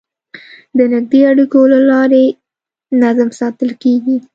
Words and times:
د 0.77 0.79
نږدې 0.93 1.19
اړیکو 1.31 1.59
له 1.73 1.79
لارې 1.89 2.23
نظم 3.01 3.29
ساتل 3.39 3.69
کېږي. 3.83 4.15